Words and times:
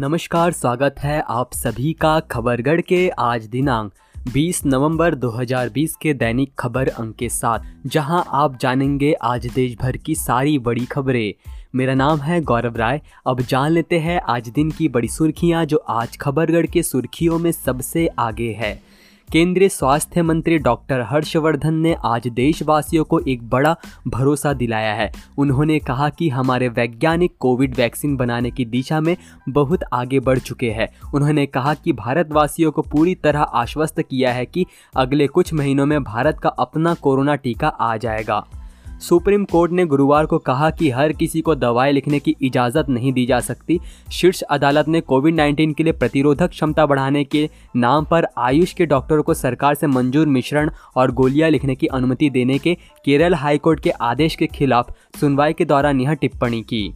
नमस्कार, 0.00 0.52
स्वागत 0.52 0.94
है 0.98 1.24
आप 1.28 1.52
सभी 1.52 1.92
का 1.92 2.20
खबरगढ़ 2.20 2.80
के 2.80 3.08
आज 3.08 3.44
दिनांक 3.44 3.92
20 4.32 4.66
नवंबर 4.66 5.14
2020 5.14 5.94
के 6.02 6.14
दैनिक 6.14 6.52
खबर 6.58 6.88
अंक 6.88 7.16
के 7.16 7.28
साथ, 7.28 7.58
जहाँ 7.86 8.24
आप 8.28 8.58
जानेंगे 8.58 9.12
आज 9.12 9.46
देश 9.46 9.76
भर 9.82 9.96
की 9.96 10.14
सारी 10.14 10.58
बड़ी 10.58 10.84
खबरें। 10.84 11.50
मेरा 11.74 11.94
नाम 11.94 12.18
है 12.18 12.40
गौरव 12.40 12.76
राय। 12.76 13.00
अब 13.26 13.40
जान 13.40 13.70
लेते 13.70 13.98
हैं 13.98 14.20
आज 14.20 14.48
दिन 14.48 14.70
की 14.70 14.88
बड़ी 14.88 15.08
सुर्खियाँ 15.08 15.64
जो 15.64 15.76
आज 15.76 16.16
खबरगढ़ 16.16 16.66
के 16.66 16.82
सुर्खियों 16.82 17.38
में 17.38 17.52
सबसे 17.52 18.08
आगे 18.18 18.52
है। 18.52 18.82
केंद्रीय 19.32 19.68
स्वास्थ्य 19.68 20.22
मंत्री 20.22 20.58
डॉक्टर 20.58 21.00
हर्षवर्धन 21.00 21.74
ने 21.74 21.96
आज 22.04 22.28
देशवासियों 22.28 23.04
को 23.04 23.20
एक 23.20 23.48
बड़ा 23.48 23.76
भरोसा 24.08 24.52
दिलाया 24.52 24.94
है। 24.94 25.12
उन्होंने 25.38 25.78
कहा 25.78 26.08
कि 26.08 26.28
हमारे 26.28 26.68
वैज्ञानिक 26.68 27.34
कोविड 27.40 27.76
वैक्सीन 27.76 28.16
बनाने 28.16 28.50
की 28.50 28.64
दिशा 28.64 29.00
में 29.00 29.16
बहुत 29.48 29.80
आगे 29.92 30.20
बढ़ 30.20 30.38
चुके 30.38 30.70
हैं। 30.70 30.88
उन्होंने 31.14 31.46
कहा 31.46 31.74
कि 31.74 31.92
भारतवासियों 31.92 32.70
को 32.70 32.82
पूरी 32.82 33.14
तरह 33.14 33.40
आश्वस्त 33.40 34.00
किया 34.00 34.32
है 34.32 34.46
कि 34.46 34.66
अगले 34.96 35.26
कुछ 35.26 35.54
महीनों 35.54 35.86
में 35.86 36.04
भारत 36.04 36.38
का 36.38 36.48
अपना 36.48 36.94
कोरोना 36.94 37.34
टीका 37.34 37.68
आ 37.68 37.96
जाएगा। 37.96 38.46
सुप्रीम 39.00 39.44
कोर्ट 39.44 39.72
ने 39.72 39.84
गुरुवार 39.86 40.26
को 40.26 40.38
कहा 40.38 40.70
कि 40.70 40.90
हर 40.90 41.12
किसी 41.12 41.40
को 41.40 41.54
दवाएँ 41.54 41.92
लिखने 41.92 42.18
की 42.20 42.34
इजाज़त 42.42 42.88
नहीं 42.88 43.12
दी 43.12 43.26
जा 43.26 43.40
सकती। 43.40 43.78
शीर्ष 44.12 44.42
अदालत 44.42 44.88
ने 44.88 45.00
कोविड 45.00 45.36
19 45.36 45.74
के 45.74 45.84
लिए 45.84 45.92
प्रतिरोधक 45.92 46.50
क्षमता 46.50 46.86
बढ़ाने 46.86 47.24
के 47.24 47.48
नाम 47.76 48.04
पर 48.04 48.26
आयुष 48.38 48.72
के 48.72 48.86
डॉक्टरों 48.86 49.22
को 49.22 49.34
सरकार 49.34 49.74
से 49.74 49.86
मंजूर 49.86 50.26
मिश्रण 50.26 50.70
और 50.96 51.12
गोलियाँ 51.12 51.50
लिखने 51.50 51.74
की 51.74 51.86
अनुमति 51.86 52.30
देने 52.30 52.58
के 52.58 52.76
केरल 53.04 53.34
हाईकोर्ट 53.34 53.80
के 53.80 53.90
आदेश 53.90 54.34
के 54.34 54.46
खिलाफ 54.46 54.94
सुनवाई 55.20 55.52
के 55.52 55.64
दौरान 55.64 56.00
यह 56.00 56.14
टिप्पणी 56.14 56.62
की। 56.62 56.90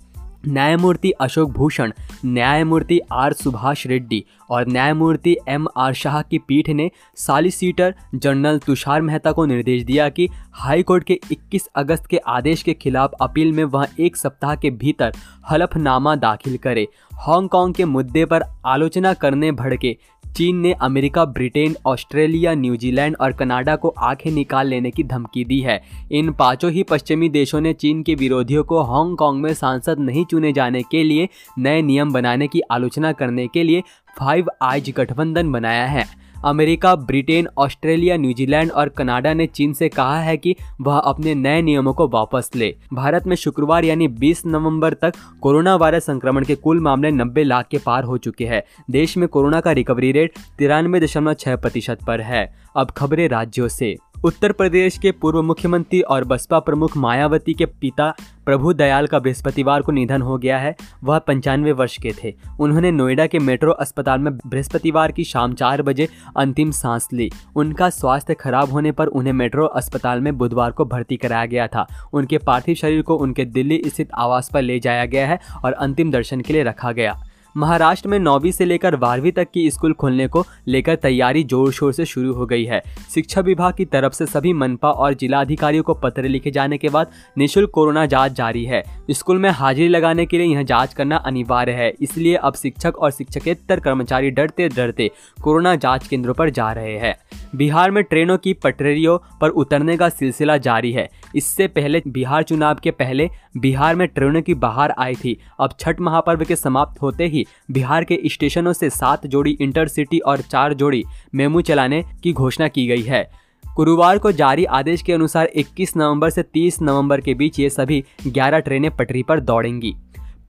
न्यायमूर्ति 0.49 1.11
अशोक 1.11 1.51
भूषण, 1.51 1.93
न्यायमूर्ति 2.25 3.01
आर 3.13 3.33
सुभाष 3.33 3.87
रेड्डी 3.87 4.25
और 4.51 4.69
न्यायमूर्ति 4.69 5.37
एम 5.49 5.67
आर 5.77 5.93
शाह 5.93 6.21
की 6.23 6.39
पीठ 6.39 6.69
ने 6.69 6.91
सालिसिटर 7.17 7.95
जनरल 8.15 8.59
तुषार 8.59 9.03
मेहता 9.03 9.33
को 9.33 9.47
निर्देश 9.47 9.83
दिया 9.83 10.09
कि 10.09 10.29
हाई 10.53 10.83
कोर्ट 10.83 11.05
के 11.05 11.19
21 11.33 11.67
अगस्त 11.77 12.07
के 12.07 12.17
आदेश 12.17 12.63
के 12.63 12.75
खिलाफ 12.75 13.13
अपील 13.21 13.53
में 13.53 13.65
वह 13.65 13.87
एक 14.01 14.17
सप्ताह 14.17 14.55
के 14.57 14.71
भीतर 14.71 15.13
हलफनामा 15.51 16.15
दाखिल 16.17 16.57
करे। 16.57 16.87
हांगकांग 17.15 17.75
के 17.75 17.85
मुद्दे 17.85 18.25
पर 18.25 18.43
आलोचना 18.67 19.15
करने 19.15 19.53
भड़के 19.53 19.97
चीन 20.37 20.57
ने 20.57 20.73
America, 20.73 21.25
Britain, 21.25 21.75
Australia, 21.87 22.55
New Zealand 22.55 23.17
और 23.21 23.33
कनाडा 23.33 23.75
को 23.77 23.89
आँखें 23.89 24.31
निकाल 24.31 24.67
लेने 24.67 24.91
की 24.91 25.03
धमकी 25.05 25.45
दी 25.45 25.61
है। 25.61 25.81
इन 26.13 26.33
पाँचों 26.33 26.71
ही 26.71 26.83
पश्चिमी 26.83 27.29
देशों 27.29 27.61
ने 27.61 27.73
चीन 27.73 28.03
के 28.03 28.15
विरोधियों 28.15 28.65
को 28.65 28.83
हांगकांग 28.83 29.43
में 29.43 29.53
सांसद 29.55 29.99
नहीं 29.99 30.25
चुने 30.25 30.53
जाने 30.53 30.83
के 30.83 31.03
लिए 31.05 31.29
नए 31.59 31.83
नियम 31.83 32.13
बनाने 32.13 32.49
की 32.49 32.61
आलोचना 32.71 33.13
करने 33.13 33.47
के 33.47 33.63
लिए 33.63 33.83
फाइव 34.19 34.51
आइज़ 34.63 34.91
गठबंधन 34.97 35.53
बनाया 35.53 35.87
है। 35.87 36.22
America, 36.45 36.95
Britain, 36.95 37.49
Australia, 37.59 38.17
New Zealand 38.17 38.73
और 38.73 38.89
कनाडा 38.89 39.35
ने 39.35 39.47
चीन 39.47 39.73
से 39.73 39.89
कहा 39.89 40.21
है 40.21 40.37
कि 40.37 40.57
वह 40.81 40.99
अपने 40.99 41.35
नए 41.35 41.63
नियमों 41.63 41.93
को 41.93 42.09
वापस 42.09 42.51
ले। 42.57 42.77
भारत 42.93 43.27
में 43.27 43.37
शुक्रवार 43.37 43.85
यानी 43.85 44.09
20 44.09 44.43
नवंबर 44.47 44.95
तक 44.95 45.13
कोरोना 45.41 45.77
वायरस 45.77 46.07
संक्रमण 46.07 46.45
के 46.45 46.55
कुल 46.55 46.81
मामले 46.81 47.11
90 47.11 47.45
लाख 47.45 47.69
के 47.69 47.79
पार 47.79 48.05
हो 48.05 48.19
चुके 48.19 48.47
हैं। 48.47 48.63
देश 48.91 49.17
में 49.17 49.29
कोरोना 49.29 49.61
का 49.61 49.73
रिकवरी 49.73 50.13
रेट 50.13 50.33
तिरानवे 50.59 51.07
प्रतिशत 51.49 51.99
पर 52.07 52.21
है। 52.21 52.55
अब 52.77 52.91
खबरें 52.91 53.29
राज्यों 53.29 53.69
से। 53.69 53.97
उत्तर 54.25 54.53
प्रदेश 54.53 54.99
के 54.99 55.11
पूर्व 55.13 55.43
मुख्यमंत्री 55.43 56.01
और 56.01 56.25
बसपा 56.25 56.59
प्रमुख 56.59 56.97
मायावती 56.97 57.55
के 57.55 57.67
पिता 57.67 58.15
प्रभु 58.47 58.73
दयाल 58.73 59.07
का 59.07 59.19
बृहस्पतिवार 59.19 59.83
को 59.83 59.93
निधन 59.93 60.23
हो 60.23 60.37
गया 60.39 60.59
है। 60.59 60.75
वह 61.05 61.19
पंचानवे 61.19 61.73
वर्ष 61.73 61.97
के 61.99 62.13
थे। 62.25 62.35
उन्होंने 62.61 62.91
नोएडा 62.91 63.27
के 63.27 63.39
मेट्रो 63.39 63.73
अस्पताल 63.73 64.21
में 64.21 64.33
बृहस्पतिवार 64.37 65.13
की 65.13 65.25
शाम 65.25 65.55
चार 65.55 65.83
बजे 65.83 66.09
अंतिम 66.37 66.71
सांस 66.71 67.09
ली। 67.13 67.31
उनका 67.57 67.91
स्वास्थ्य 67.91 68.35
खराब 68.35 68.71
होने 68.71 68.93
पर 68.93 69.07
उन्हें 69.07 69.33
मेट्रो 69.33 69.67
अस्पताल 69.67 70.21
में 70.21 70.39
बुधवार 70.39 70.71
को 70.71 70.85
भर्ती 70.85 71.17
कराया 71.17 71.47
गया 71.47 71.67
था। 71.67 71.87
उनके 72.13 72.39
पार्थिव 72.39 72.75
शरीर 72.75 73.03
को 73.03 73.17
उनके 73.17 73.45
दिल्ली 73.45 73.83
स्थित 73.87 74.09
आवास 74.15 74.51
पर 74.55 74.63
ले 74.63 74.81
जाया 74.81 75.05
गया 75.05 75.27
है 75.27 75.41
और 75.65 75.73
अंतिम 75.73 76.11
दर्शन 76.11 76.41
के 76.41 76.53
लिए 76.53 76.63
रखा 76.63 76.93
गया। 76.93 77.23
महाराष्ट्र 77.57 78.09
में 78.09 78.19
नौवीं 78.19 78.51
से 78.53 78.65
लेकर 78.65 78.97
बारहवीं 78.97 79.33
तक 79.33 79.49
की 79.55 79.71
स्कूल 79.71 79.93
खोलने 79.93 80.27
को 80.27 80.45
लेकर 80.69 80.97
तैयारी 80.97 81.43
ज़ोर 81.45 81.73
शोर 81.73 81.93
से 81.93 82.05
शुरू 82.05 82.33
हो 82.35 82.47
गई 82.47 82.65
है। 82.65 82.83
शिक्षा 83.15 83.41
विभाग 83.41 83.75
की 83.75 83.85
तरफ़ 83.85 84.13
से 84.13 84.27
सभी 84.27 84.53
मनपा 84.53 84.91
और 84.91 85.15
जिला 85.15 85.41
अधिकारियों 85.41 85.83
को 85.83 85.95
पत्र 85.95 86.23
लिखे 86.25 86.51
जाने 86.51 86.79
के 86.79 86.89
बाद 86.89 87.11
निःशुल्क 87.39 87.71
कोरोना 87.71 88.07
जाँच 88.07 88.33
जारी 88.33 88.65
है। 88.65 88.83
स्कूल 89.11 89.39
में 89.39 89.51
हाजिरी 89.51 89.89
लगाने 89.89 90.27
के 90.27 90.39
लिए 90.39 90.47
यह 90.47 90.63
जाँच 90.63 90.95
करना 90.95 91.17
अनिवार्य 91.17 91.73
है, 91.73 91.93
इसलिए 92.01 92.35
अब 92.35 92.55
शिक्षक 92.55 92.99
और 92.99 93.11
शिक्षकेतर 93.11 93.81
कर्मचारी 93.81 94.31
डरते 94.31 94.69
डरते 94.69 95.11
कोरोना 95.39 95.75
जाँच 95.77 96.07
केंद्रों 96.09 96.35
पर 96.35 96.51
जा 96.51 96.73
रहे 96.73 96.99
हैं। 96.99 97.15
बिहार 97.55 97.91
में 97.91 98.05
ट्रेनों 98.05 98.37
की 98.39 98.53
पटरियों 98.53 99.19
पर 99.41 99.49
उतरने 99.49 99.97
का 99.97 100.09
सिलसिला 100.09 100.57
जारी 100.57 100.93
है। 100.93 101.09
इससे 101.37 101.67
पहले 101.67 102.03
बिहार 102.09 102.43
चुनाव 102.43 102.79
के 102.83 102.91
पहले 102.91 103.29
बिहार 103.57 103.97
में 103.97 104.07
ट्रेनों 104.09 104.43
की 104.43 104.55
बाहर 104.55 104.95
आई 104.99 105.15
थी। 105.15 105.37
अब 105.61 105.75
छठ 105.81 106.01
महापर्व 106.01 106.45
के 106.45 106.57
समाप्त 106.57 107.03
होते 107.03 107.27
ही 107.27 107.47
बिहार 107.71 108.05
के 108.05 108.21
स्टेशनों 108.27 108.73
से 108.73 108.91
सात 108.91 109.27
जोड़ी 109.27 109.57
इंटरसिटी 109.61 110.19
और 110.19 110.41
चार 110.41 110.75
जोड़ी 110.75 111.05
मेमू 111.35 111.61
चलाने 111.61 112.05
की 112.23 112.33
घोषणा 112.33 112.69
की 112.69 112.87
गई 112.87 113.03
है। 113.03 113.31
गुरुवार 113.65 114.19
को 114.19 114.33
जारी 114.33 114.65
आदेश 114.65 115.03
के 115.03 115.13
अनुसार 115.13 115.47
21 115.47 115.97
नवंबर 115.97 116.31
से 116.31 116.43
30 116.43 116.79
नवंबर 116.83 117.21
के 117.21 117.35
बीच 117.35 117.59
ये 117.61 117.71
सभी 117.71 118.05
11 118.27 118.59
ट्रेनें 118.59 118.91
पटरी 118.97 119.23
पर 119.23 119.41
दौड़ेंगी। 119.41 119.95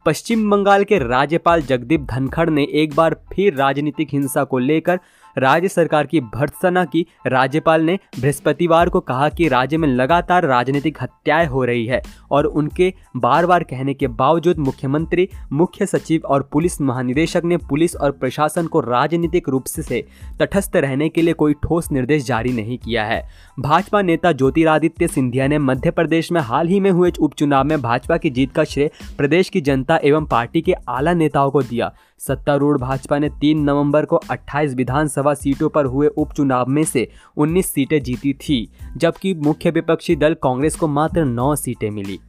पश्चिम 0.05 0.49
बंगाल 0.51 0.83
के 0.83 0.97
राज्यपाल 0.99 1.61
जगदीप 1.61 2.01
धनखड़ 2.01 2.49
ने 2.49 2.63
एक 2.73 2.95
बार 2.95 3.15
फिर 3.33 3.53
राजनीतिक 3.53 4.07
हिंसा 4.11 4.43
को 4.43 4.57
लेकर 4.57 4.99
राज्य 5.37 5.67
सरकार 5.67 6.05
की 6.05 6.21
भर्त्सना 6.21 6.85
की। 6.85 7.05
राज्यपाल 7.27 7.81
ने 7.81 7.97
बृहस्पतिवार 8.19 8.89
को 8.89 8.99
कहा 8.99 9.29
कि 9.29 9.47
राज्य 9.47 9.77
में 9.77 9.87
लगातार 9.87 10.45
राजनीतिक 10.45 10.97
हत्याएँ 11.01 11.47
हो 11.47 11.63
रही 11.65 11.85
है 11.85 12.01
और 12.31 12.45
उनके 12.45 12.93
बार 13.17 13.45
बार 13.45 13.63
कहने 13.63 13.93
के 13.93 14.07
बावजूद 14.07 14.57
मुख्यमंत्री, 14.57 15.27
मुख्य 15.51 15.85
सचिव 15.85 16.21
और 16.25 16.49
पुलिस 16.51 16.79
महानिदेशक 16.81 17.41
ने 17.45 17.57
पुलिस 17.57 17.95
और 17.95 18.11
प्रशासन 18.11 18.67
को 18.67 18.79
राजनीतिक 18.79 19.49
रूप 19.49 19.65
से 19.65 20.05
तटस्थ 20.39 20.75
रहने 20.75 21.09
के 21.09 21.21
लिए 21.21 21.33
कोई 21.33 21.53
ठोस 21.53 21.91
निर्देश 21.91 22.25
जारी 22.25 22.51
नहीं 22.53 22.77
किया 22.77 23.05
है। 23.05 23.21
भाजपा 23.59 24.01
नेता 24.01 24.31
ज्योतिरादित्य 24.31 25.07
सिंधिया 25.07 25.47
ने 25.47 25.57
मध्य 25.57 25.91
प्रदेश 25.91 26.31
में 26.31 26.41
हाल 26.41 26.67
ही 26.67 26.79
में 26.79 26.91
हुए 26.91 27.11
उपचुनाव 27.19 27.63
में 27.63 27.81
भाजपा 27.81 28.17
की 28.17 28.29
जीत 28.29 28.51
का 28.51 28.63
श्रेय 28.63 28.89
प्रदेश 29.17 29.49
की 29.49 29.61
जनता 29.61 29.99
एवं 30.03 30.25
पार्टी 30.25 30.61
के 30.61 30.73
आला 30.89 31.13
नेताओं 31.13 31.51
को 31.51 31.61
दिया। 31.63 31.93
सत्तारूढ़ 32.19 32.77
भाजपा 32.77 33.19
ने 33.19 33.29
3 33.29 33.57
नवंबर 33.57 34.05
को 34.05 34.15
28 34.15 34.73
विधानसभा 34.73 35.33
सीटों 35.33 35.69
पर 35.69 35.85
हुए 35.85 36.07
उपचुनाव 36.07 36.65
में 36.67 36.83
से 36.83 37.07
19 37.37 37.65
सीटें 37.65 38.03
जीती 38.03 38.33
थी, 38.33 38.71
जबकि 38.97 39.33
मुख्य 39.33 39.71
विपक्षी 39.71 40.15
दल 40.15 40.33
कांग्रेस 40.33 40.75
को 40.75 40.87
मात्र 40.87 41.25
9 41.25 41.55
सीटें 41.55 41.89
मिली। 41.91 42.19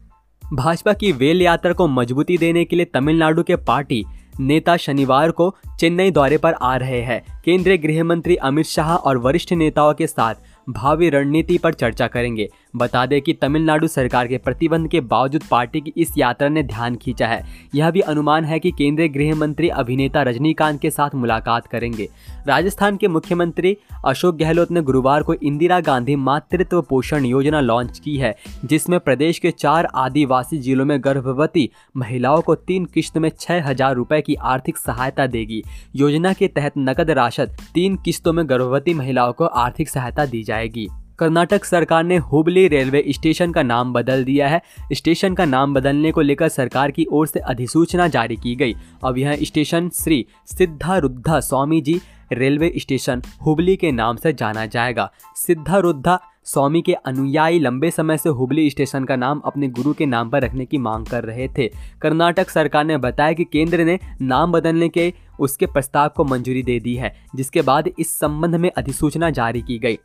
भाजपा 0.53 0.93
की 0.93 1.13
वेल 1.13 1.43
यात्रा 1.43 1.73
को 1.73 1.89
मजबूती 1.89 2.39
देने 2.39 2.65
के 2.65 2.77
लिए 2.77 2.85
तमिलनाडु 2.85 3.43
के 3.43 3.57
पार्टी 3.57 4.05
नेता 4.41 4.77
शनिवार 4.77 5.31
को 5.31 5.55
चेन्नई 5.81 6.11
दौरे 6.11 6.39
पर 6.39 6.53
आ 6.53 6.77
रहे 6.77 7.01
हैं। 7.01 7.43
केंद्रीय 7.45 7.79
गृह 7.79 8.05
मंत्री 8.05 8.37
अमित 8.37 8.67
शाह 8.67 8.97
और 8.97 9.19
वरिष्ठ 9.19 9.53
नेताओं 9.53 9.95
के 9.95 10.07
साथ 10.07 10.35
भावी 10.67 11.09
रणनीति 11.11 11.59
पर 11.59 11.73
चर्चा 11.73 12.07
करेंगे। 12.07 12.49
बता 12.77 13.05
दें 13.07 13.21
कि 13.23 13.33
तमिलनाडु 13.33 13.87
सरकार 13.87 14.27
के 14.27 14.39
प्रतिबंध 14.39 14.89
के 14.89 15.01
बावजूद 15.03 15.43
पार्टी 15.51 15.81
की 15.81 15.93
इस 15.97 16.13
यात्रा 16.19 16.49
ने 16.49 16.63
ध्यान 16.63 16.97
खींचा 16.97 17.27
है। 17.27 17.43
यह 17.75 17.91
भी 17.91 18.01
अनुमान 18.03 18.45
है 18.45 18.59
कि 18.59 18.71
केंद्रीय 18.71 19.09
गृह 19.09 19.35
मंत्री 19.35 19.69
अभिनेता 19.71 20.23
रजनीकांत 20.23 20.81
के 20.81 20.91
साथ 20.91 21.15
मुलाकात 21.15 21.67
करेंगे। 21.67 22.09
राजस्थान 22.47 22.97
के 22.97 23.09
मुख्यमंत्री 23.09 23.77
अशोक 24.05 24.37
गहलोत 24.37 24.71
ने 24.71 24.83
गुरुवार 24.83 25.23
को 25.23 25.35
इंदिरा 25.35 25.79
गांधी 25.81 26.17
मातृत्व 26.17 26.81
पोषण 26.83 27.25
योजना 27.25 27.61
लॉन्च 27.61 27.99
की 27.99 28.17
है, 28.17 28.35
जिसमें 28.65 28.99
प्रदेश 29.01 29.39
के 29.39 29.51
चार 29.51 29.89
आदिवासी 29.95 30.59
जिलों 30.59 30.85
में 30.85 30.99
गर्भवती 31.05 31.69
महिलाओं 31.97 32.41
को 32.41 32.55
तीन 32.55 32.85
किश्त 32.85 33.19
में 33.19 33.31
छह 33.31 33.69
हज़ार 33.69 33.95
रुपए 33.95 34.21
की 34.21 34.35
आर्थिक 34.35 34.79
सहायता 34.79 35.27
देगी। 35.27 35.63
योजना 35.97 36.33
के 36.33 36.49
तहत 36.49 36.73
नकद 36.79 37.11
राशद 37.11 37.57
तीन 37.75 37.97
किस्तों 37.97 38.33
में 38.33 38.49
गर्भवती 38.49 38.95
महिलाओं 38.95 39.33
को 39.33 39.47
आर्थिक 39.47 39.89
सहायता 39.89 40.27
दी 40.27 40.43
जाएगी। 40.55 40.87
कर्नाटक 41.19 41.65
सरकार 41.65 42.05
ने 42.05 42.17
हुबली 42.17 42.67
रेलवे 42.69 43.05
स्टेशन 43.09 43.53
का 43.53 43.63
नाम 43.63 43.93
बदल 43.93 44.25
दिया 44.25 44.49
है। 44.49 44.61
स्टेशन 44.93 45.35
का 45.35 45.45
नाम 45.45 45.75
बदलने 45.75 46.11
को 46.13 46.21
लेकर 46.21 46.49
सरकार 46.49 46.91
की 46.91 47.07
ओर 47.13 47.27
से 47.27 47.41
अधिसूचना 47.41 48.09
जारी 48.09 48.37
की 48.37 48.55
गई। 48.55 48.75
अब 49.05 49.19
यह 49.19 49.37
station 49.43 49.89
Shri 49.95 50.25
Siddharudha 50.49 51.41
Swami 51.41 51.81
ji 51.81 52.01
railway 52.33 52.73
station 52.77 53.23
Hubli 53.47 53.77
के 53.77 53.93
नाम 53.93 54.17
से 54.17 54.33
जाना 54.33 54.67
जाएगा। 54.67 55.11
सिद्धारुद्धा 55.37 56.19
स्वामी 56.45 56.83
के 56.83 56.95
अनुयायी 57.07 57.59
लंबे 57.59 57.91
समय 57.91 58.19
से 58.19 58.29
हुबली 58.29 58.69
स्टेशन 58.71 59.05
का 59.05 59.17
नाम 59.17 59.41
अपने 59.45 59.69
गुरु 59.69 59.93
के 59.93 60.07
नाम 60.07 60.31
पर 60.31 60.43
रखने 60.43 60.65
की 60.67 60.79
मांग 60.79 61.07
कर 61.07 61.25
रहे 61.25 61.49
थे। 61.49 61.69
कर्नाटक 62.03 62.51
सरकार 62.51 62.85
ने 62.85 62.97
बताया 62.99 63.33
कि 63.33 63.45
केंद्र 63.45 63.85
ने 63.85 63.99
नाम 64.23 64.53
बदलने 64.53 64.89
के 64.89 65.13
उसके 65.41 65.67
प्रस्ताव 65.67 66.11
को 66.17 66.25
मंजूरी 66.25 66.63
दे 66.63 66.79
दी 66.81 66.95
है, 66.95 67.15
जिसके 67.35 67.63
बाद 67.63 67.91
इस 67.99 68.19
संबंध 68.19 68.55
में 68.55 68.71
अधिसूचना 68.71 69.31
जारी 69.31 69.63
की 69.63 69.79
गई। 69.79 69.99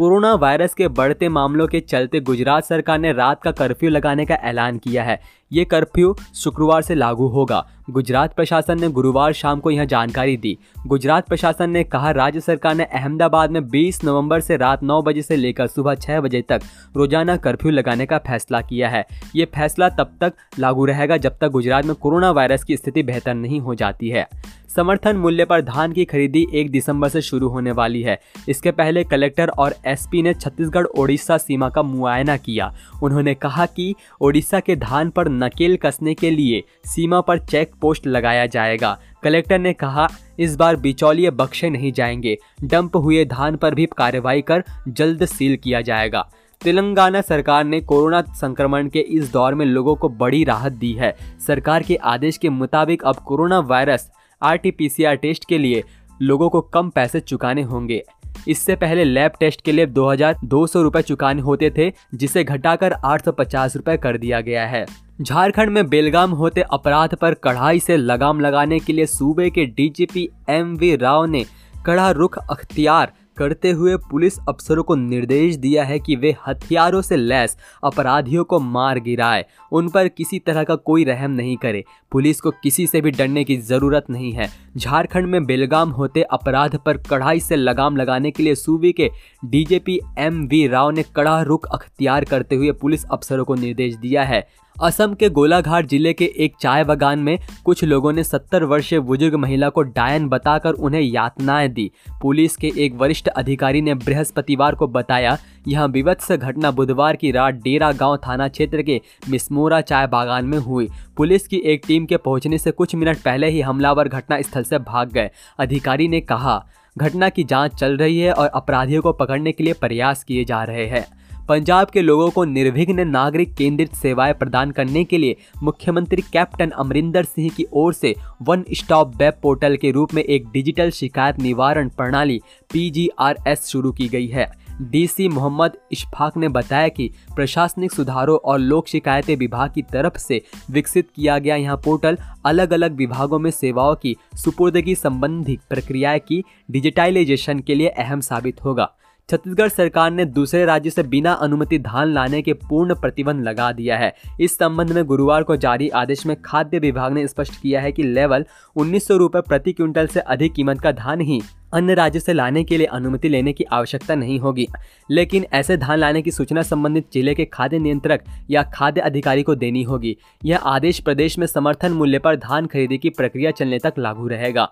कोरोना 0.00 0.34
वायरस 0.34 0.74
के 0.74 0.86
बढ़ते 0.88 1.28
मामलों 1.28 1.66
के 1.68 1.80
चलते 1.80 2.20
गुजरात 2.20 2.64
सरकार 2.64 2.98
ने 2.98 3.12
रात 3.12 3.42
का 3.42 3.50
कर्फ्यू 3.52 3.90
लगाने 3.90 4.24
का 4.26 4.34
ऐलान 4.34 4.78
किया 4.78 5.02
है। 5.04 5.20
ये 5.52 5.64
कर्फ्यू 5.64 6.14
शुक्रवार 6.34 6.82
से 6.82 6.94
लागू 6.94 7.26
होगा। 7.26 7.66
गुजरात 7.90 8.34
प्रशासन 8.34 8.80
ने 8.80 8.88
गुरुवार 8.88 9.32
शाम 9.32 9.60
को 9.60 9.70
यह 9.70 9.84
जानकारी 9.84 10.36
दी। 10.36 10.56
गुजरात 10.86 11.28
प्रशासन 11.28 11.70
ने 11.70 11.82
कहा, 11.84 12.10
राज्य 12.10 12.40
सरकार 12.40 12.74
ने 12.74 12.84
अहमदाबाद 12.84 13.50
में 13.50 13.68
20 13.68 14.04
नवंबर 14.04 14.40
से 14.40 14.56
रात 14.56 14.82
9 14.82 15.00
बजे 15.02 15.22
से 15.22 15.36
लेकर 15.36 15.66
सुबह 15.66 15.94
6 15.94 16.20
बजे 16.20 16.42
तक 16.42 16.60
रोज़ाना 16.96 17.36
कर्फ्यू 17.36 17.70
लगाने 17.70 18.06
का 18.06 18.18
फैसला 18.18 18.60
किया 18.60 18.88
है। 18.88 19.04
ये 19.36 19.44
फैसला 19.44 19.88
तब 19.88 20.16
तक 20.20 20.32
लागू 20.58 20.84
रहेगा 20.84 21.16
जब 21.16 21.38
तक 21.40 21.48
गुजरात 21.48 21.84
में 21.84 21.94
कोरोना 21.94 22.30
वायरस 22.30 22.64
की 22.64 22.76
स्थिति 22.76 23.02
बेहतर 23.02 23.34
नहीं 23.34 23.60
हो 23.60 23.74
जाती 23.74 24.08
है। 24.08 24.28
समर्थन 24.76 25.16
मूल्य 25.16 25.44
पर 25.44 25.62
धान 25.62 25.92
की 25.92 26.04
खरीदी 26.04 26.46
एक 26.54 26.70
दिसंबर 26.70 27.08
से 27.08 27.20
शुरू 27.20 27.48
होने 27.48 27.72
वाली 27.72 28.02
है। 28.02 28.18
इसके 28.48 28.70
पहले 28.70 29.02
कलेक्टर 29.04 29.48
और 29.48 29.74
एसपी 29.86 30.22
ने 30.22 30.34
छत्तीसगढ़, 30.34 30.86
ओडिशा 30.86 31.38
सीमा 31.38 31.68
का 31.68 31.82
मुआयना 31.82 32.36
किया। 32.36 32.72
उन्होंने 33.02 33.34
कहा 33.34 33.66
कि 33.66 33.94
ओडिशा 34.20 34.60
के 34.60 34.76
धान 34.76 35.10
पर 35.10 35.28
नकेल 35.40 35.76
कसने 35.76 36.14
के 36.14 36.30
लिए 36.30 36.62
सीमा 36.86 37.20
पर 37.20 37.38
चेक 37.40 37.74
पोस्ट 37.80 38.06
लगाया 38.06 38.46
जाएगा। 38.46 38.98
कलेक्टर 39.22 39.58
ने 39.58 39.72
कहा, 39.72 40.08
इस 40.38 40.56
बार 40.56 40.76
बिचौलिए 40.76 41.30
बख्शे 41.30 41.70
नहीं 41.70 41.92
जाएँगे। 41.92 42.36
डंप 42.64 42.96
हुए 42.96 43.24
धान 43.24 43.56
पर 43.56 43.74
भी 43.74 43.86
कार्रवाई 43.96 44.42
कर 44.42 44.64
जल्द 44.88 45.24
सील 45.26 45.56
किया 45.56 45.80
जाएगा। 45.80 46.28
तेलंगाना 46.60 47.20
सरकार 47.20 47.64
ने 47.64 47.80
कोरोना 47.80 48.20
संक्रमण 48.36 48.88
के 48.88 49.00
इस 49.00 49.32
दौर 49.32 49.54
में 49.54 49.64
लोगों 49.66 49.94
को 49.96 50.08
बड़ी 50.08 50.42
राहत 50.44 50.72
दी 50.72 50.92
है। 50.92 51.14
सरकार 51.46 51.82
के 51.82 51.96
आदेश 51.96 52.36
के 52.36 52.48
मुताबिक 52.48 53.04
अब 53.04 53.16
कोरोना 53.16 53.58
वायरस 53.60 54.10
आरटीपीसीआर 54.42 55.16
टेस्ट 55.16 55.44
के 55.44 55.58
लिए 55.58 55.82
लोगों 56.20 56.48
को 56.48 56.60
कम 56.60 56.90
पैसे 56.90 57.20
चुकाने 57.20 57.62
होंगे। 57.62 58.02
इससे 58.48 58.74
पहले 58.76 59.04
लैब 59.04 59.32
टेस्ट 59.40 59.60
के 59.60 59.72
लिए 59.72 59.86
दो 59.86 60.10
हज़ार 60.10 60.36
दो 60.44 60.66
सौ 60.66 60.82
रुपए 60.82 61.02
चुकाने 61.02 61.42
होते 61.42 61.70
थे, 61.70 61.90
जिसे 62.14 62.44
घटाकर 62.44 62.92
आठ 62.92 63.24
सौ 63.24 63.32
पचास 63.32 63.76
रुपए 63.76 63.96
कर 63.96 64.16
दिया 64.18 64.40
गया 64.40 64.66
है। 64.66 64.84
झारखंड 65.22 65.70
में 65.70 65.88
बेलगाम 65.88 66.30
होते 66.30 66.60
अपराध 66.62 67.14
पर 67.14 67.34
कढ़ाई 67.34 67.80
से 67.80 67.96
लगाम 67.96 68.40
लगाने 68.40 68.78
के 68.78 68.92
लिए 68.92 69.06
सूबे 69.06 69.48
के 69.50 69.64
डीजीपी 69.66 70.28
एम 70.50 70.74
वी 70.76 70.94
राव 70.96 71.24
ने 71.24 71.44
कड़ा 71.86 72.10
रुख 72.10 72.38
अख्तियार 72.50 73.12
करते 73.38 73.70
हुए 73.70 73.96
पुलिस 74.10 74.38
अफसरों 74.48 74.82
को 74.82 74.94
निर्देश 74.94 75.54
दिया 75.56 75.84
है 75.84 75.98
कि 75.98 76.16
वे 76.16 76.34
हथियारों 76.46 77.00
से 77.02 77.16
लैस 77.16 77.56
अपराधियों 77.84 78.44
को 78.44 78.58
मार 78.60 78.98
गिराए। 78.98 79.44
उन 79.72 79.88
पर 79.88 80.08
किसी 80.08 80.38
तरह 80.38 80.64
का 80.64 80.74
कोई 80.74 81.04
रहम 81.04 81.30
नहीं 81.30 81.56
करे। 81.56 81.82
पुलिस 82.12 82.40
को 82.40 82.50
किसी 82.62 82.86
से 82.86 83.00
भी 83.00 83.10
डरने 83.10 83.44
की 83.44 83.56
ज़रूरत 83.56 84.06
नहीं 84.10 84.32
है। 84.32 84.48
झारखंड 84.76 85.26
में 85.26 85.44
बेलगाम 85.46 85.90
होते 85.90 86.22
अपराध 86.22 86.76
पर 86.76 86.98
कड़ाई 87.10 87.40
से 87.40 87.56
लगाम 87.56 87.96
लगाने 87.96 88.30
के 88.30 88.42
लिए 88.42 88.54
सूबे 88.54 88.92
के 88.92 89.10
डीजीपी 89.44 90.00
एम 90.18 90.44
वी 90.46 90.66
राव 90.68 90.90
ने 90.90 91.04
कड़ा 91.16 91.40
रुख 91.42 91.66
अख्तियार 91.72 92.24
करते 92.24 92.56
हुए 92.56 92.72
पुलिस 92.72 93.04
अफसरों 93.04 93.44
को 93.44 93.54
निर्देश 93.54 93.94
दिया 93.94 94.24
है। 94.24 94.46
असम 94.82 95.14
के 95.14 95.28
गोलाघाट 95.28 95.86
ज़िले 95.86 96.12
के 96.12 96.24
एक 96.36 96.54
चाय 96.60 96.84
बागान 96.84 97.18
में 97.18 97.38
कुछ 97.64 97.82
लोगों 97.84 98.12
ने 98.12 98.22
70 98.24 98.62
वर्षीय 98.62 99.00
बुज़ुर्ग 99.00 99.34
महिला 99.34 99.68
को 99.68 99.82
डायन 99.82 100.28
बताकर 100.28 100.72
उन्हें 100.72 101.00
यातनाएँ 101.00 101.68
दी। 101.68 101.90
पुलिस 102.22 102.56
के 102.56 102.72
एक 102.76 102.94
वरिष्ठ 102.94 103.28
अधिकारी 103.28 103.82
ने 103.82 103.94
बृहस्पतिवार 103.94 104.74
को 104.74 104.86
बताया, 104.86 105.36
यह 105.68 105.84
विवत्स 105.84 106.32
घटना 106.32 106.70
बुधवार 106.70 107.16
की 107.16 107.30
रात 107.30 107.54
डेरा 107.54 107.92
गाँव 107.92 108.16
थाना 108.16 108.48
क्षेत्र 108.48 108.82
के 108.82 109.00
मिसमोरा 109.30 109.80
चाय 109.82 110.06
बागान 110.06 110.44
में 110.44 110.58
हुई। 110.58 110.88
पुलिस 111.16 111.46
की 111.48 111.62
एक 111.64 111.82
टीम 111.86 112.06
के 112.06 112.16
पहुँचने 112.16 112.58
से 112.58 112.70
कुछ 112.70 112.94
मिनट 112.94 113.22
पहले 113.22 113.50
ही 113.50 113.60
हमलावर 113.60 114.08
घटना 114.08 114.40
स्थल 114.42 114.62
से 114.62 114.78
भाग 114.80 115.12
गए। 115.12 115.30
अधिकारी 115.58 116.08
ने 116.08 116.20
कहा, 116.22 116.62
घटना 116.96 117.28
की 117.28 117.44
जाँच 117.44 117.74
चल 117.74 117.96
रही 117.96 118.18
है 118.18 118.32
और 118.32 118.48
अपराधियों 118.48 119.02
को 119.02 119.12
पकड़ने 119.12 119.52
के 119.52 119.64
लिए 119.64 119.72
प्रयास 119.72 120.24
किए 120.24 120.44
जा 120.44 120.64
रहे 120.64 120.86
हैं। 120.86 121.06
पंजाब 121.50 121.90
के 121.90 122.02
लोगों 122.02 122.30
को 122.30 122.44
निर्विघ्न 122.44 123.08
नागरिक 123.08 123.54
केंद्रित 123.54 123.94
सेवाएँ 123.94 124.32
प्रदान 124.32 124.70
करने 124.70 125.04
के 125.04 125.18
लिए 125.18 125.36
मुख्यमंत्री 125.62 126.22
कैप्टन 126.22 126.70
अमरिंदर 126.70 127.24
सिंह 127.24 127.48
की 127.56 127.66
ओर 127.72 127.92
से 127.92 128.14
वन 128.42 128.64
स्टॉप 128.72 129.16
वेब 129.16 129.34
पोर्टल 129.42 129.76
के 129.76 129.90
रूप 129.90 130.14
में 130.14 130.22
एक 130.22 130.46
डिजिटल 130.48 130.90
शिकायत 130.90 131.38
निवारण 131.38 131.88
प्रणाली 131.88 132.40
पीजीआरएस 132.72 133.66
शुरू 133.66 133.92
की 133.92 134.08
गई 134.08 134.26
है। 134.26 134.46
डीसी 134.82 135.28
मोहम्मद 135.28 135.72
इशफाक 135.92 136.36
ने 136.36 136.48
बताया 136.48 136.88
कि 136.88 137.10
प्रशासनिक 137.36 137.92
सुधारों 137.92 138.38
और 138.44 138.58
लोक 138.58 138.88
शिकायतें 138.88 139.36
विभाग 139.36 139.72
की 139.72 139.82
तरफ़ 139.82 140.18
से 140.18 140.42
विकसित 140.70 141.08
किया 141.16 141.38
गया 141.38 141.56
यह 141.56 141.74
पोर्टल 141.74 142.18
अलग 142.44 142.72
अलग 142.72 142.96
विभागों 142.96 143.38
में 143.38 143.50
सेवाओं 143.50 143.94
की 143.94 144.16
सुपुर्दगी 144.36 144.94
संबंधी 144.94 145.58
प्रक्रियाएँ 145.70 146.20
की 146.20 146.42
डिजिटाइजेशन 146.70 147.60
के 147.60 147.74
लिए 147.74 147.88
अहम 147.88 148.20
साबित 148.20 148.64
होगा। 148.64 148.92
छत्तीसगढ़ 149.30 149.68
सरकार 149.68 150.10
ने 150.10 150.24
दूसरे 150.26 150.64
राज्य 150.64 150.90
से 150.90 151.02
बिना 151.02 151.32
अनुमति 151.32 151.78
धान 151.78 152.12
लाने 152.12 152.40
के 152.42 152.52
पूर्ण 152.52 152.94
प्रतिबंध 152.94 153.44
लगा 153.44 153.70
दिया 153.72 153.96
है। 153.98 154.12
इस 154.40 154.56
संबंध 154.58 154.92
में 154.92 155.04
गुरुवार 155.04 155.42
को 155.42 155.56
जारी 155.56 155.88
आदेश 155.88 156.24
में 156.26 156.34
खाद्य 156.42 156.78
विभाग 156.78 157.12
ने 157.12 157.26
स्पष्ट 157.28 157.60
किया 157.62 157.80
है 157.80 157.92
कि 157.92 158.02
लेवल 158.02 158.44
उन्नीस 158.76 159.06
सौ 159.08 159.28
प्रति 159.28 159.72
क्विंटल 159.72 160.06
से 160.06 160.20
अधिक 160.20 160.54
कीमत 160.54 160.80
का 160.80 160.92
धान 160.92 161.20
ही 161.20 161.40
अन्य 161.74 161.94
राज्य 161.94 162.20
से 162.20 162.32
लाने 162.32 162.64
के 162.64 162.76
लिए 162.78 162.86
अनुमति 162.86 163.28
लेने 163.28 163.52
की 163.52 163.64
आवश्यकता 163.64 164.14
नहीं 164.14 164.38
होगी। 164.40 164.66
लेकिन 165.10 165.46
ऐसे 165.52 165.76
धान 165.76 165.98
लाने 165.98 166.22
की 166.22 166.30
सूचना 166.30 166.62
संबंधित 166.62 167.06
ज़िले 167.12 167.34
के 167.34 167.44
खाद्य 167.44 167.78
नियंत्रक 167.78 168.24
या 168.50 168.62
खाद्य 168.74 169.00
अधिकारी 169.00 169.42
को 169.42 169.54
देनी 169.54 169.82
होगी। 169.82 170.16
यह 170.44 170.58
आदेश 170.58 171.00
प्रदेश 171.00 171.38
में 171.38 171.46
समर्थन 171.46 171.92
मूल्य 171.92 172.18
पर 172.18 172.36
धान 172.36 172.66
खरीदी 172.66 172.98
की 172.98 173.10
प्रक्रिया 173.10 173.50
चलने 173.50 173.78
तक 173.78 173.94
लागू 173.98 174.28
रहेगा। 174.28 174.68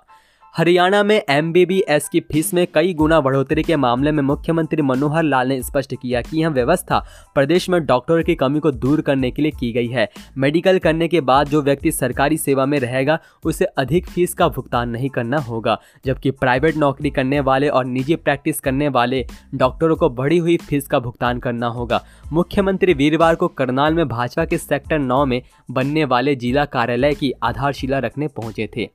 हरियाणा 0.58 1.02
में 1.02 1.20
एमबीबीएस 1.30 2.08
की 2.08 2.20
फ़ीस 2.22 2.52
में 2.54 2.66
कई 2.74 2.94
गुना 2.94 3.20
बढ़ोतरी 3.20 3.62
के 3.62 3.76
मामले 3.76 4.12
में 4.12 4.22
मुख्यमंत्री 4.22 4.82
मनोहर 4.82 5.22
लाल 5.22 5.48
ने 5.48 5.60
स्पष्ट 5.62 5.94
किया 5.94 6.22
कि 6.22 6.40
यह 6.40 6.48
व्यवस्था 6.48 6.98
प्रदेश 7.34 7.68
में 7.70 7.80
डॉक्टरों 7.86 8.22
की 8.22 8.34
कमी 8.34 8.60
को 8.60 8.70
दूर 8.72 9.00
करने 9.00 9.30
के 9.30 9.42
लिए 9.42 9.50
की 9.50 9.70
गई 9.72 9.86
है। 9.86 10.08
मेडिकल 10.38 10.78
करने 10.78 11.08
के 11.08 11.20
बाद 11.20 11.48
जो 11.48 11.62
व्यक्ति 11.62 11.92
सरकारी 11.92 12.36
सेवा 12.36 12.66
में 12.66 12.78
रहेगा, 12.78 13.18
उसे 13.44 13.64
अधिक 13.64 14.06
फ़ीस 14.06 14.34
का 14.34 14.48
भुगतान 14.48 14.88
नहीं 14.88 15.08
करना 15.08 15.38
होगा, 15.38 15.78
जबकि 16.06 16.30
प्राइवेट 16.30 16.76
नौकरी 16.76 17.10
करने 17.10 17.40
वाले 17.40 17.68
और 17.68 17.84
निजी 17.84 18.16
प्रैक्टिस 18.16 18.60
करने 18.60 18.88
वाले 18.88 19.24
डॉक्टरों 19.54 19.96
को 19.96 20.10
बढ़ी 20.10 20.38
हुई 20.38 20.56
फ़ीस 20.58 20.86
का 20.86 20.98
भुगतान 20.98 21.38
करना 21.38 21.66
होगा। 21.68 22.04
मुख्यमंत्री 22.32 22.94
वीरवार 22.94 23.34
को 23.34 23.48
करनाल 23.48 23.94
में 23.94 24.06
भाजपा 24.08 24.44
के 24.44 24.58
सेक्टर 24.58 24.98
नौ 24.98 25.24
में 25.26 25.42
बनने 25.70 26.04
वाले 26.04 26.34
जिला 26.36 26.64
कार्यालय 26.64 27.14
की 27.14 27.32
आधारशिला 27.42 27.98
रखने 27.98 28.28
पहुँचे 28.28 28.68
थे। 28.76 28.90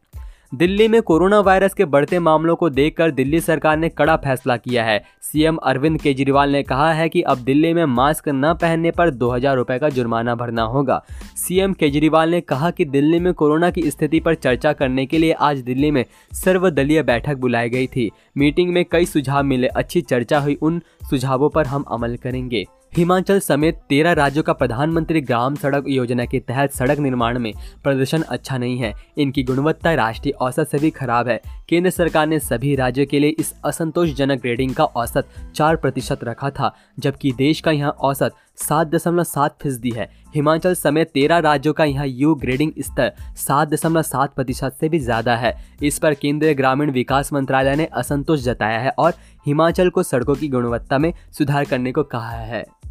दिल्ली 0.54 0.88
में 0.88 1.02
कोरोना 1.02 1.40
वायरस 1.40 1.74
के 1.74 1.86
बढ़ते 1.86 2.20
मामलों 2.20 2.56
को 2.56 2.70
देखकर 2.70 3.12
दिल्ली 3.12 3.40
सरकार 3.40 3.78
ने 3.78 3.90
कड़ा 3.90 4.16
फैसला 4.16 4.58
किया 4.58 4.84
है। 4.84 5.04
सीएम 5.22 5.56
अरविंद 5.56 6.00
केजरीवाल 6.02 6.50
ने 6.50 6.62
कहा 6.64 6.92
है 6.94 7.08
कि 7.10 7.22
अब 7.22 7.38
दिल्ली 7.38 7.74
में 7.74 7.86
मास्क 7.86 8.30
न 8.30 8.54
पहनने 8.54 8.92
पर 8.92 9.10
दो 9.10 9.30
हज़ार 9.32 9.64
का 9.64 9.90
जुर्माना 9.90 10.36
भरना 10.36 10.64
होगा। 10.64 11.02
सीएम 11.38 11.74
केजरीवाल 11.74 12.30
ने 12.30 12.42
कहा 12.42 12.72
कि 12.72 12.86
दिल्ली 12.86 13.20
में 13.20 13.34
कोरोना 13.34 13.72
की 13.72 13.90
स्थिति 13.92 14.20
पर 14.20 14.36
चर्चा 14.36 14.74
करने 14.74 15.06
के 15.06 15.18
लिए 15.18 15.32
आज 15.32 15.60
दिल्ली 15.60 15.92
में 15.92 16.04
सर्वदलीय 16.36 17.04
बैठक 17.04 17.38
बुलाई 17.38 17.70
गई 17.70 17.88
थी। 17.88 18.10
मीटिंग 18.38 18.74
में 18.74 18.84
कई 18.92 19.06
सुझाव 19.06 19.44
मिले। 19.44 19.68
अच्छी 19.68 20.02
चर्चा 20.02 20.40
हुई। 20.40 20.58
उन 20.62 20.82
सुझावों 21.10 21.50
पर 21.50 21.66
हम 21.66 21.84
अमल 21.84 22.16
करेंगे। 22.16 22.66
हिमाचल 22.94 23.40
समेत 23.40 23.76
तेरह 23.90 24.12
राज्यों 24.14 24.42
का 24.44 24.54
प्रधानमंत्री 24.54 25.22
ग्राम 25.22 25.56
सड़क 25.56 25.86
योजना 25.88 26.26
के 26.26 26.40
तहत 26.40 26.72
सड़क 26.72 27.00
निर्माण 27.00 27.40
में 27.40 27.52
प्रदर्शन 27.84 28.22
अच्छा 28.24 28.58
नहीं 28.58 28.78
है। 28.78 28.94
इनकी 29.18 29.44
गुणवत्ता 29.44 29.94
राष्ट्रीय 29.94 30.34
औसत 30.38 30.68
से 30.72 30.80
भी 30.80 30.90
खराब 30.92 31.28
है। 31.28 31.40
केंद्र 31.70 31.90
सरकार 31.90 32.28
ने 32.28 32.40
सभी 32.42 32.76
राज्यों 32.76 33.06
के 33.06 33.20
लिए 33.20 33.36
इस 33.40 33.54
असंतोषजनक 33.66 34.42
ग्रेडिंग 34.42 34.74
का 34.76 34.84
औसत 34.86 35.30
चार 35.56 35.76
प्रतिशत 35.76 36.24
रखा 36.24 36.50
था, 36.50 36.74
जबकि 37.00 37.32
देश 37.32 37.62
का 37.62 37.72
यहाँ 37.72 37.92
औसत 37.92 38.36
सात 38.60 38.88
दशमलव 38.88 39.24
सात 39.24 39.58
फ़ीसदी 39.62 39.92
है। 39.92 40.08
हिमाचल 40.36 40.74
समेत 40.76 41.12
तेरह 41.14 41.38
राज्यों 41.40 41.74
का 41.74 41.86
यहाँ 41.86 42.06
यू 42.08 42.36
ग्रेडिंग 42.36 42.72
स्तर 42.80 43.12
सात 43.38 43.68
दशमलव 43.70 44.02
सात 44.04 44.36
प्रतिशत 44.36 44.78
से 44.80 44.90
भी 44.90 45.00
ज़्यादा 45.00 45.36
है। 45.36 45.56
इस 45.84 46.00
पर 46.00 46.14
केंद्रीय 46.14 46.54
ग्रामीण 46.54 46.92
विकास 46.92 47.34
मंत्रालय 47.34 47.76
ने 47.76 47.90
असंतोष 47.94 48.40
जताया 48.42 48.80
है 48.80 48.94
और 49.00 49.14
हिमाचल 49.46 49.90
को 49.90 50.04
सड़कों 50.04 50.36
की 50.36 50.48
गुणवत्ता 50.50 50.98
में 50.98 51.14
सुधार 51.32 51.66
करने 51.66 51.92
को 51.92 52.04
कहा 52.06 52.30
है। 52.32 52.66